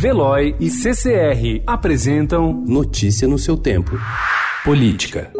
[0.00, 3.98] Veloy e CCR apresentam Notícia no seu tempo.
[4.64, 5.30] Política.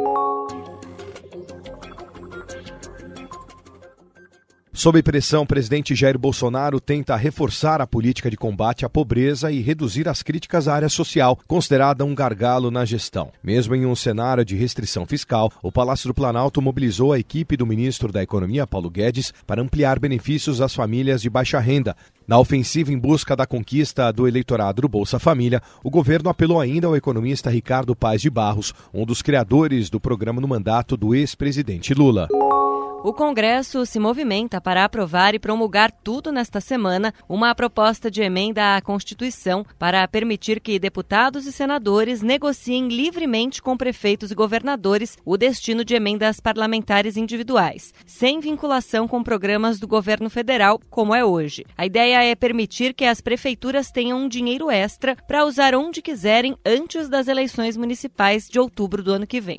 [4.80, 9.60] Sob pressão, o presidente Jair Bolsonaro tenta reforçar a política de combate à pobreza e
[9.60, 13.30] reduzir as críticas à área social, considerada um gargalo na gestão.
[13.44, 17.66] Mesmo em um cenário de restrição fiscal, o Palácio do Planalto mobilizou a equipe do
[17.66, 21.94] ministro da Economia, Paulo Guedes, para ampliar benefícios às famílias de baixa renda.
[22.26, 26.86] Na ofensiva em busca da conquista do eleitorado do Bolsa Família, o governo apelou ainda
[26.86, 31.92] ao economista Ricardo Paes de Barros, um dos criadores do programa no mandato do ex-presidente
[31.92, 32.28] Lula.
[33.02, 38.76] O Congresso se movimenta para aprovar e promulgar tudo nesta semana uma proposta de emenda
[38.76, 45.38] à Constituição para permitir que deputados e senadores negociem livremente com prefeitos e governadores o
[45.38, 51.64] destino de emendas parlamentares individuais, sem vinculação com programas do governo federal, como é hoje.
[51.78, 56.54] A ideia é permitir que as prefeituras tenham um dinheiro extra para usar onde quiserem
[56.66, 59.58] antes das eleições municipais de outubro do ano que vem.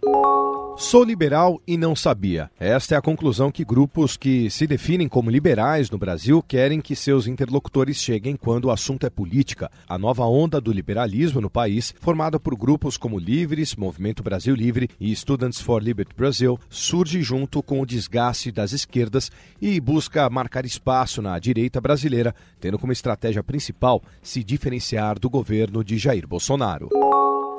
[0.82, 2.50] Sou liberal e não sabia.
[2.60, 6.96] Esta é a conclusão que grupos que se definem como liberais no Brasil querem que
[6.96, 9.72] seus interlocutores cheguem quando o assunto é política.
[9.88, 14.90] A nova onda do liberalismo no país, formada por grupos como Livres, Movimento Brasil Livre
[15.00, 20.66] e Students for Liberty Brasil, surge junto com o desgaste das esquerdas e busca marcar
[20.66, 26.90] espaço na direita brasileira, tendo como estratégia principal se diferenciar do governo de Jair Bolsonaro.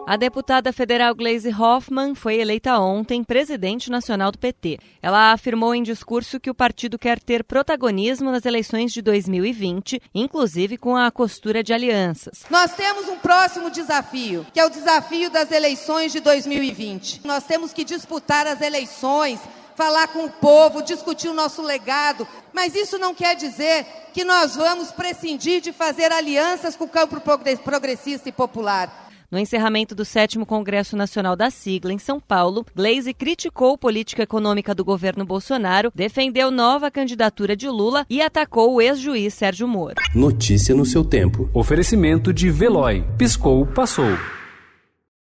[0.05, 4.79] A deputada federal Gleisi Hoffmann foi eleita ontem presidente nacional do PT.
[5.01, 10.77] Ela afirmou em discurso que o partido quer ter protagonismo nas eleições de 2020, inclusive
[10.77, 12.45] com a costura de alianças.
[12.51, 17.21] Nós temos um próximo desafio, que é o desafio das eleições de 2020.
[17.25, 19.39] Nós temos que disputar as eleições
[19.77, 24.57] falar com o povo, discutir o nosso legado, mas isso não quer dizer que nós
[24.57, 27.21] vamos prescindir de fazer alianças com o campo
[27.65, 29.12] progressista e popular.
[29.33, 34.25] No encerramento do 7 Congresso Nacional da Sigla, em São Paulo, Glaze criticou a política
[34.25, 39.95] econômica do governo Bolsonaro, defendeu nova candidatura de Lula e atacou o ex-juiz Sérgio Moro.
[40.15, 41.49] Notícia no seu tempo.
[41.55, 43.03] Oferecimento de Veloy.
[43.17, 44.19] Piscou, passou.